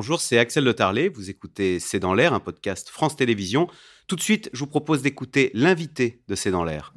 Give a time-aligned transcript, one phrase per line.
[0.00, 1.10] bonjour, c'est Axel Le Tarlet.
[1.10, 3.68] Vous écoutez C'est dans l'air, un podcast France Télévisions.
[4.06, 6.94] Tout de suite, je vous propose d'écouter l'invité de C'est dans l'air.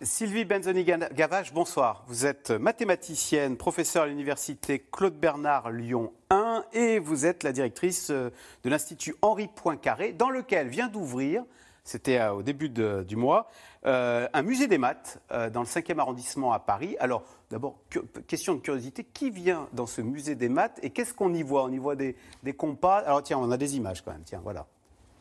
[0.00, 2.04] Sylvie Benzoni-Gavache, bonsoir.
[2.06, 8.10] Vous êtes mathématicienne, professeure à l'université Claude Bernard Lyon 1 et vous êtes la directrice
[8.10, 8.30] euh,
[8.62, 11.42] de l'Institut Henri Poincaré, dans lequel vient d'ouvrir,
[11.88, 13.48] c'était euh, au début du mois,
[13.86, 16.96] euh, un musée des maths dans le 5e arrondissement à Paris.
[17.00, 17.78] Alors, d'abord,
[18.26, 21.64] question de curiosité, qui vient dans ce musée des maths et qu'est-ce qu'on y voit?
[21.64, 22.98] On y voit des, des compas.
[22.98, 24.66] Alors, tiens, on a des images quand même, tiens, voilà.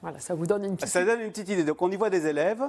[0.02, 1.63] Voilà, ça vous donne une petite Ça donne une petite idée.
[1.63, 2.63] Donc, on y voit des élèves.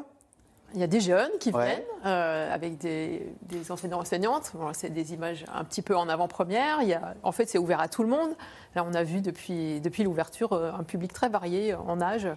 [0.75, 3.23] Il y a des jeunes qui viennent euh, avec des,
[3.71, 4.53] enseignants enseignantes.
[4.75, 6.81] c'est des images un petit peu en avant-première.
[7.23, 8.37] en fait, c'est ouvert à tout le monde.
[8.75, 12.29] Là, on a vu depuis, depuis l'ouverture euh, un public très varié en âge,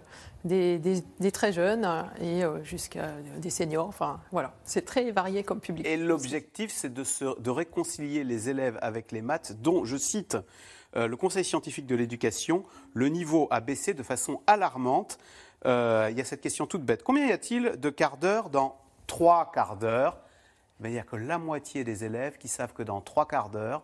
[0.45, 1.85] des, très jeunes
[2.21, 3.87] et euh, jusqu'à des seniors.
[3.87, 5.85] Enfin, voilà, c'est très varié comme public.
[5.85, 7.03] Et l'objectif, c'est de,
[7.37, 10.37] de réconcilier les élèves avec les maths, dont, je cite,
[10.93, 15.17] le Conseil scientifique de l'éducation, le niveau a baissé de façon alarmante.
[15.65, 17.03] Euh, il y a cette question toute bête.
[17.03, 20.17] Combien y a-t-il de quarts d'heure dans trois quarts d'heure?
[20.83, 23.49] Eh Il n'y a que la moitié des élèves qui savent que dans trois quarts
[23.49, 23.83] d'heure,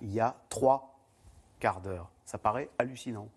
[0.00, 0.98] il y a trois
[1.60, 2.08] quarts d'heure.
[2.24, 3.28] Ça paraît hallucinant.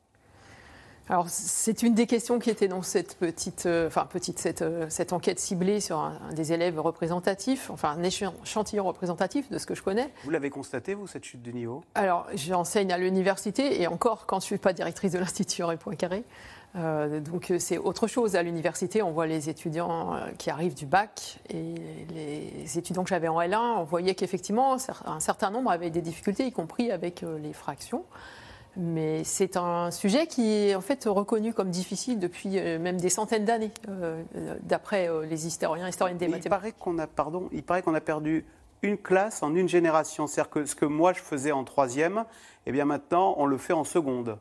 [1.07, 4.87] Alors, c'est une des questions qui était dans cette petite, euh, enfin, petite cette, euh,
[4.89, 9.75] cette, enquête ciblée sur un, des élèves représentatifs, enfin, un échantillon représentatif de ce que
[9.75, 10.11] je connais.
[10.23, 11.83] Vous l'avez constaté, vous, cette chute de niveau?
[11.93, 15.77] Alors, j'enseigne à l'université et encore, quand je ne suis pas directrice de l'Institut Henri
[15.77, 16.23] Poincaré,
[16.75, 18.35] euh, donc c'est autre chose.
[18.35, 21.75] À l'université, on voit les étudiants euh, qui arrivent du bac et
[22.13, 26.45] les étudiants que j'avais en L1, on voyait qu'effectivement, un certain nombre avaient des difficultés,
[26.45, 28.03] y compris avec euh, les fractions.
[28.77, 33.45] Mais c'est un sujet qui est en fait reconnu comme difficile depuis même des centaines
[33.45, 33.71] d'années,
[34.63, 36.47] d'après les historiens, historiennes des mathématiques.
[36.47, 38.43] Il paraît qu'on a, pardon, il paraît qu'on a perdu
[38.81, 40.27] une classe en une génération.
[40.27, 42.25] C'est-à-dire que ce que moi je faisais en troisième,
[42.65, 44.37] eh bien maintenant on le fait en seconde.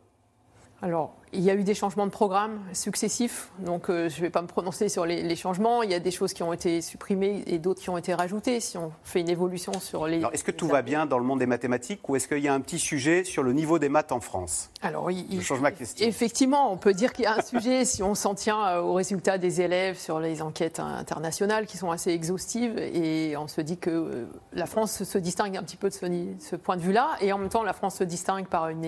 [0.85, 4.31] Alors, il y a eu des changements de programme successifs, donc euh, je ne vais
[4.31, 5.83] pas me prononcer sur les, changements.
[5.83, 8.61] Il y a des choses qui ont été supprimées et d'autres qui ont été rajoutées.
[8.61, 10.23] Si on fait une évolution sur les.
[10.33, 12.55] est-ce que tout va bien dans le monde des mathématiques ou est-ce qu'il y a
[12.55, 14.71] un petit sujet sur le niveau des maths en France?
[14.83, 16.07] Alors, je change ma question.
[16.07, 18.95] Effectivement, on peut dire qu'il y a un sujet si on s'en tient euh, aux
[18.95, 23.79] résultats des élèves sur les enquêtes internationales qui sont assez exhaustives et on se dit
[23.79, 27.33] que euh, la France se distingue un petit peu de ce, point de vue-là et
[27.33, 28.85] en même temps, la France se distingue par une,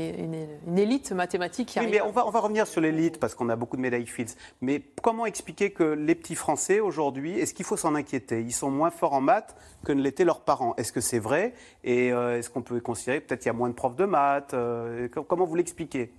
[0.77, 3.57] élite mathématique qui oui, Mais on va, on va revenir sur l'élite parce qu'on a
[3.57, 4.35] beaucoup de médailles Fields.
[4.61, 8.41] Mais comment expliquer que les petits Français aujourd'hui, est-ce qu'il faut s'en inquiéter?
[8.41, 10.75] Ils sont moins forts en maths que ne l'étaient leurs parents.
[10.77, 11.55] Est-ce que c'est vrai?
[11.85, 14.55] Et euh, est-ce qu'on peut considérer peut-être qu'il y a moins de profs de maths
[14.55, 16.13] euh, Comment vous l'expliquez?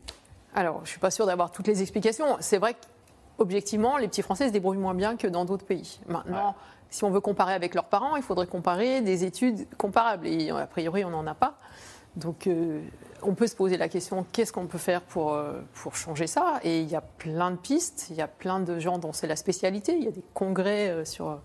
[0.56, 2.38] Alors, je ne suis pas sûre d'avoir toutes les explications.
[2.40, 2.76] C'est vrai
[3.38, 6.00] qu'objectivement, les petits Français se débrouillent moins bien que dans d'autres pays.
[6.08, 6.56] Maintenant,
[6.90, 10.28] si on veut comparer avec leurs parents, il faudrait comparer des études comparables.
[10.28, 11.58] Et a priori, on n'en a pas.
[12.18, 12.82] Donc, euh,
[13.22, 16.60] on peut se poser la question qu'est-ce qu'on peut faire pour, euh, pour changer ça?
[16.64, 19.28] Et il y a plein de pistes, il y a plein de gens dont c'est
[19.28, 19.96] la spécialité.
[19.96, 21.40] Il y a des congrès euh, sur,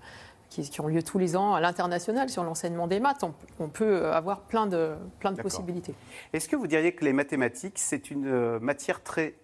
[0.48, 3.22] qui, ont lieu tous les ans à l'international sur l'enseignement des maths.
[3.58, 5.94] On, peut avoir plein de, plein de possibilités.
[6.32, 9.34] Est-ce que vous diriez que les mathématiques, c'est une matière très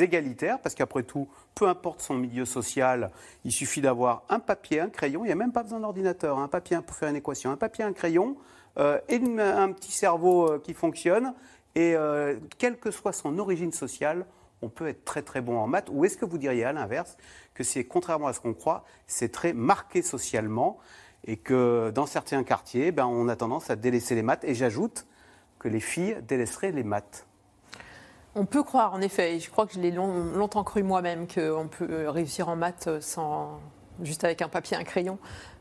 [0.00, 0.58] égalitaire?
[0.62, 3.10] Parce qu'après tout, peu importe son milieu social,
[3.44, 5.22] il suffit d'avoir un papier, un crayon.
[5.24, 6.38] Il n'y a même pas besoin d'ordinateur.
[6.38, 8.36] Un papier pour faire une équation, un papier, un crayon.
[8.78, 11.34] Et un petit cerveau qui fonctionne,
[11.78, 14.26] et euh, quelle que soit son origine sociale,
[14.62, 17.16] on peut être très très bon en maths Ou est-ce que vous diriez à l'inverse
[17.54, 20.78] que c'est, contrairement à ce qu'on croit, c'est très marqué socialement
[21.24, 25.06] et que dans certains quartiers, ben, on a tendance à délaisser les maths Et j'ajoute
[25.60, 27.26] que les filles délaisseraient les maths.
[28.34, 31.68] On peut croire, en effet, et je crois que je l'ai longtemps cru moi-même, qu'on
[31.68, 33.60] peut réussir en maths sans,
[34.02, 35.18] juste avec un papier et un crayon.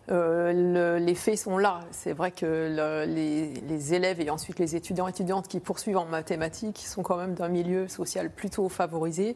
[0.10, 1.82] Euh, les faits sont là.
[1.92, 6.80] C'est vrai que les, élèves et ensuite les étudiants et étudiantes qui poursuivent en mathématiques
[6.80, 9.36] sont quand même d'un milieu social plutôt favorisé.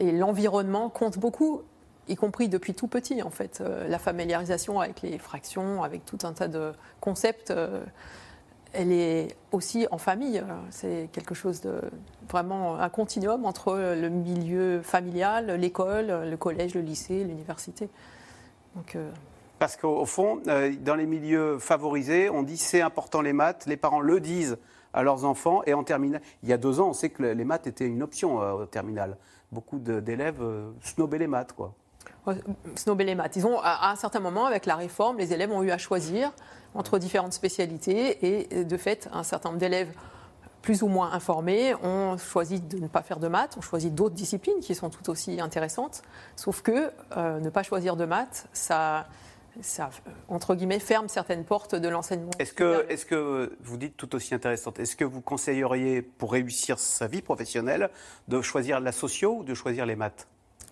[0.00, 1.62] Et l'environnement compte beaucoup,
[2.08, 3.60] y compris depuis tout petit, en fait.
[3.60, 7.82] Euh, la familiarisation avec les fractions, avec tout un tas de concepts, euh,
[8.74, 10.42] elle est aussi en famille.
[10.70, 11.80] C'est quelque chose de
[12.28, 17.88] vraiment un continuum entre le milieu familial, l'école, le collège, le lycée, l'université.
[18.74, 18.98] Donc.
[19.58, 23.76] Parce qu'au fond, euh, dans les milieux favorisés, on dit c'est important les maths, les
[23.76, 24.58] parents le disent
[24.92, 27.44] à leurs enfants, et en terminale, il y a deux ans, on sait que les
[27.44, 29.16] maths étaient une option euh, au terminal.
[29.52, 31.74] Beaucoup d'élèves euh, snobaient les maths, quoi.
[32.26, 33.36] Les maths.
[33.36, 36.32] Ils ont, à un certain moment, avec la réforme, les élèves ont eu à choisir
[36.74, 39.92] entre différentes spécialités, et de fait, un certain nombre d'élèves
[40.62, 44.14] plus ou moins informés ont choisi de ne pas faire de maths, ont choisi d'autres
[44.14, 46.02] disciplines qui sont tout aussi intéressantes.
[46.36, 49.06] Sauf que ne pas choisir de maths, ça
[49.62, 49.90] ça,
[50.28, 52.30] entre guillemets, ferme certaines portes de l'enseignement.
[52.38, 56.78] Est-ce que, est que, vous dites tout aussi intéressante, est-ce que vous conseilleriez, pour réussir
[56.78, 57.90] sa vie professionnelle,
[58.28, 60.26] de choisir la socio ou de choisir les maths?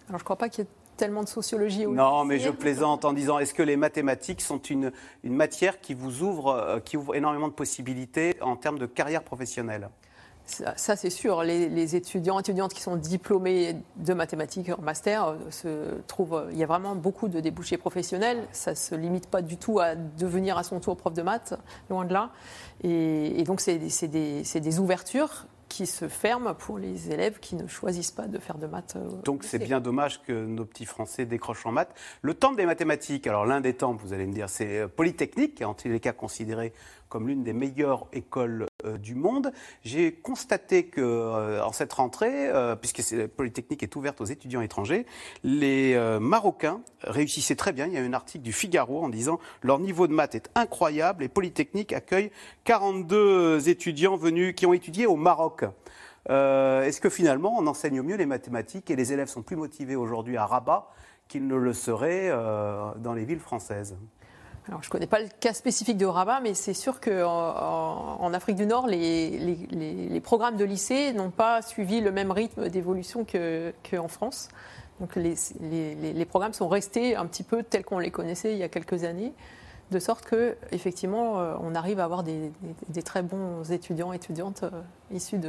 [0.09, 1.87] Alors, je ne crois pas qu'il y ait tellement de sociologie.
[1.87, 4.93] Au non, mais je plaisante en disant, est-ce que les mathématiques sont une,
[5.25, 9.23] une matière qui vous ouvre, euh, qui ouvre énormément de possibilités en termes de carrière
[9.23, 9.89] professionnelle?
[10.77, 11.43] Ça, c'est sûr.
[11.43, 16.47] Les, étudiants, étudiantes qui sont diplômés de mathématiques en master euh, se trouvent.
[16.53, 18.47] Il y a vraiment beaucoup de débouchés professionnels.
[18.53, 21.55] Ça ne se limite pas du tout à devenir à son tour prof de maths,
[21.91, 22.31] loin de là.
[22.83, 28.11] Et, donc, c'est des, des, ouvertures qui se ferment pour les élèves qui ne choisissent
[28.11, 28.95] pas de faire de maths.
[28.97, 31.95] Euh, donc c'est bien dommage que nos petits Français décrochent en maths.
[32.21, 35.63] Le temple des mathématiques, alors l'un des temples, vous allez me dire, c'est euh, Polytechnique,
[35.63, 36.75] en tous les cas considéré
[37.09, 38.67] comme l'une des meilleures écoles euh,
[38.99, 39.53] du monde.
[39.85, 45.07] J'ai constaté que euh, en cette rentrée, euh, puisque Polytechnique est ouverte aux étudiants étrangers,
[45.45, 47.87] les Marocains réussissaient très bien.
[47.87, 51.25] Il y a un article du Figaro en disant leur niveau de maths est incroyable
[51.25, 52.31] et Polytechnique accueille
[52.65, 55.65] 42 étudiants venus qui ont étudié au Maroc.
[56.29, 60.37] Est-ce que finalement on enseigne mieux les mathématiques et les élèves sont plus motivés aujourd'hui
[60.37, 60.89] à Rabat
[61.29, 62.31] qu'ils ne le seraient
[62.99, 63.97] dans les villes françaises?
[64.69, 68.33] Alors, je ne connais pas le cas spécifique de Rabat, mais c'est sûr qu'en en,
[68.33, 74.09] Afrique du Nord, les, programmes de lycée n'ont pas suivi le même rythme d'évolution qu'en
[74.09, 74.49] France.
[75.01, 78.69] Donc, les, programmes sont restés un petit peu tels qu'on les connaissait il y a
[78.69, 79.33] quelques années,
[79.91, 82.53] de sorte que, effectivement, euh, on arrive à avoir des,
[83.05, 84.81] très bons étudiants, étudiantes euh,
[85.13, 85.41] issus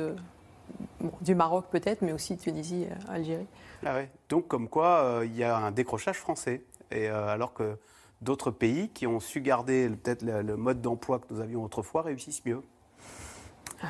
[1.22, 3.46] du Maroc peut-être, mais aussi Tunisie, euh, Algérie.
[3.86, 4.10] Ah ouais.
[4.28, 6.64] Donc, comme quoi, il y a un décrochage français.
[6.92, 7.78] Et alors que
[8.24, 12.46] d'autres pays qui ont su garder peut-être le, mode d'emploi que nous avions autrefois réussissent
[12.46, 12.62] mieux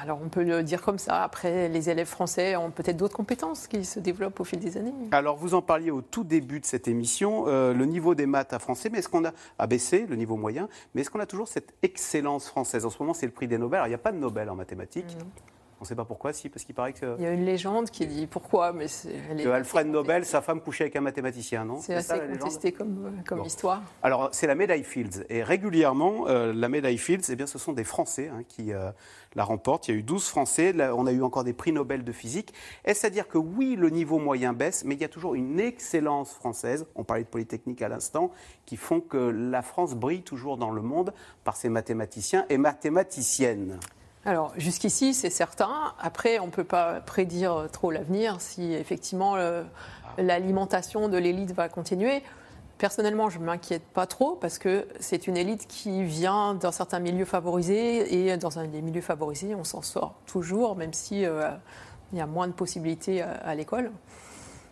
[0.01, 1.21] alors on peut le dire comme ça.
[1.21, 4.91] Après, les élèves français ont peut-être d'autres compétences qui se développent au fil des années.
[5.11, 8.53] Alors vous en parliez au tout début de cette émission, euh, le niveau des maths
[8.53, 11.47] à français, mais est-ce qu'on a abaissé le niveau moyen Mais est-ce qu'on a toujours
[11.47, 12.85] cette excellence française?
[12.85, 13.77] En ce moment, c'est le prix des Nobel.
[13.77, 15.15] Alors il n'y a pas de Nobel en mathématiques.
[15.83, 17.17] On ne sait pas pourquoi, si, parce qu'il paraît que.
[17.17, 19.15] Il y a une légende qui dit pourquoi, mais c'est.
[19.35, 21.81] Que Alfred Nobel, sa femme couchait avec un mathématicien, non?
[21.81, 23.81] C'est assez contesté comme, comme histoire.
[24.01, 25.25] Alors, c'est la médaille Fields.
[25.27, 28.91] Et régulièrement, euh, la médaille Fields, eh bien, ce sont des Français hein, qui euh,
[29.35, 29.89] la remportent.
[29.89, 30.73] Il y a eu 12 Français.
[30.93, 32.53] on a eu encore des prix Nobel de physique.
[32.85, 35.59] Est-ce à dire que oui, le niveau moyen baisse, mais il y a toujours une
[35.59, 38.31] excellence française, on parlait de Polytechnique à l'instant,
[38.65, 41.13] qui font que la France brille toujours dans le monde
[41.43, 43.81] par ses mathématiciens et mathématiciennes?
[44.25, 45.93] Alors jusqu'ici, c'est certain.
[45.99, 49.35] Après, on ne peut pas prédire trop l'avenir si effectivement
[50.17, 52.23] l'alimentation de l'élite va continuer.
[52.77, 56.99] Personnellement, je ne m'inquiète pas trop parce que c'est une élite qui vient d'un certain
[56.99, 61.49] milieu favorisé et dans un des milieux favorisés, on s'en sort toujours, même si euh,
[62.11, 63.91] il y a moins de possibilités à, l'école.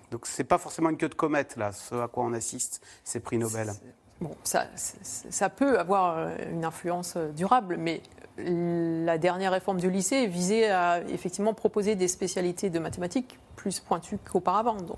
[0.10, 2.86] Donc ce n'est pas forcément une queue de comète, là, ce à quoi on assiste,
[3.04, 3.72] ces prix Nobel.
[4.20, 8.04] Bon, ça, ça, peut avoir euh, une influence euh, durable, mais
[8.38, 14.18] la dernière réforme du lycée visait à effectivement proposer des spécialités de mathématiques plus pointues
[14.18, 14.76] qu'auparavant.
[14.76, 14.98] Donc,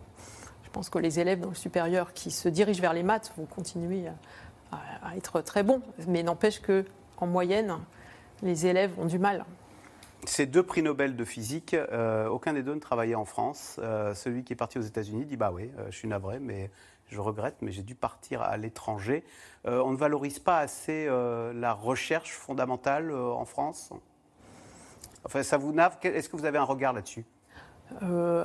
[0.63, 3.45] je pense que les élèves dans le supérieur qui se dirigent vers les maths vont
[3.45, 4.06] continuer
[4.71, 6.85] à, être très bons, mais n'empêche que
[7.18, 7.75] en moyenne,
[8.41, 9.45] les élèves ont du mal.
[10.25, 13.79] Ces deux prix Nobel de physique, euh, aucun des deux ne travaillait en France.
[13.83, 16.71] Euh, celui qui est parti aux États-Unis dit bah oui, euh, je suis navré, mais
[17.13, 19.24] je regrette, mais j'ai dû partir à l'étranger.
[19.65, 23.92] Euh, on ne valorise pas assez euh, la recherche fondamentale euh, en France?
[25.24, 25.98] Enfin, ça vous nave?
[26.04, 27.25] Est-ce que vous avez un regard là-dessus?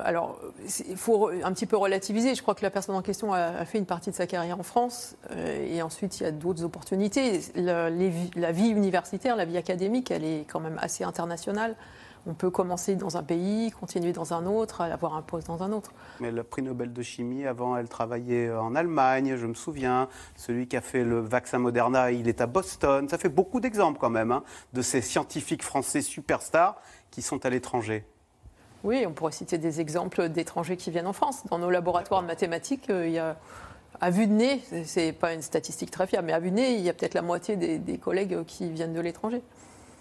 [0.05, 0.39] Alors,
[0.87, 2.35] il faut un petit peu relativiser.
[2.35, 4.63] Je crois que la personne en question a, fait une partie de sa carrière en
[4.63, 7.41] France et ensuite il y a d'autres opportunités.
[7.55, 7.89] la,
[8.51, 11.75] vie universitaire, la vie académique, elle est quand même assez internationale.
[12.27, 15.71] On peut commencer dans un pays, continuer dans un autre, avoir un poste dans un
[15.71, 15.91] autre.
[16.19, 20.09] Mais le prix Nobel de chimie, avant, elle travaillait en Allemagne, je me souviens.
[20.35, 23.07] Celui qui a fait le vaccin Moderna, il est à Boston.
[23.07, 26.75] Ça fait beaucoup d'exemples quand même hein, de ces scientifiques français superstars
[27.09, 28.05] qui sont à l'étranger.
[28.83, 31.43] Oui, on pourrait citer des exemples d'étrangers qui viennent en France.
[31.49, 33.37] Dans nos laboratoires de mathématiques, euh, il y a
[34.01, 36.75] à vue de nez, c'est pas une statistique très fiable, mais à vue de nez,
[36.75, 39.41] il y a peut-être la moitié des collègues qui viennent de l'étranger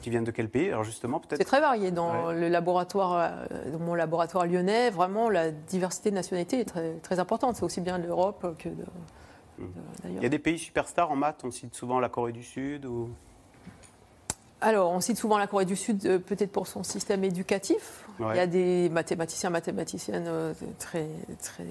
[0.00, 0.68] qui viennent de quel pays?
[0.68, 1.38] Alors justement, peut-être.
[1.38, 1.90] C'est très varié.
[1.90, 6.94] Dans le laboratoire, euh, dans mon laboratoire lyonnais, vraiment la diversité de nationalités est très,
[6.94, 7.56] très importante.
[7.56, 8.76] C'est aussi bien l'Europe que hmm.
[10.02, 10.18] d'ailleurs.
[10.18, 11.42] Il y a des pays superstars en maths.
[11.44, 13.10] On cite souvent la Corée du Sud ou.
[14.60, 18.04] Alors, on cite souvent la Corée du Sud euh, peut-être pour son système éducatif.
[18.18, 21.06] Il y a des mathématiciens, mathématiciennes euh, très,
[21.40, 21.66] très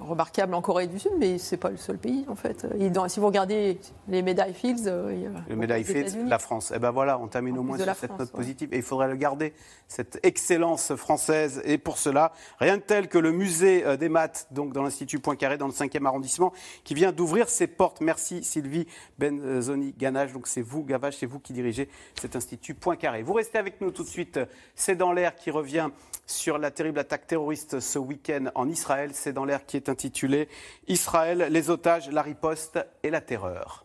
[0.00, 2.66] remarquable en Corée du Sud, mais c'est pas le seul pays en fait.
[3.08, 3.78] si vous regardez
[4.08, 6.70] les médailles Fields, il y a le médaille Fields, la France.
[6.70, 8.72] Et eh ben voilà, on termine au moins sur cette note positive.
[8.72, 9.52] Et il faudrait le garder,
[9.86, 11.60] cette excellence française.
[11.66, 15.58] Et pour cela, rien de tel que le musée des maths, donc dans l'Institut Poincaré,
[15.58, 16.54] dans le 5e arrondissement,
[16.84, 18.00] qui vient d'ouvrir ses portes.
[18.00, 18.86] Merci Sylvie
[19.18, 20.32] Benzoni Ganache.
[20.32, 21.90] Donc c'est vous, Gavage, c'est vous qui dirigez
[22.20, 23.22] cet Institut Poincaré.
[23.22, 24.40] Vous restez avec nous tout de suite.
[24.74, 25.90] C'est dans l'air qui revient
[26.26, 29.10] sur la terrible attaque terroriste ce week-end en Israël.
[29.12, 30.48] C'est dans l'air qui est intitulé
[30.88, 33.84] Israël, les otages, la riposte et la terreur.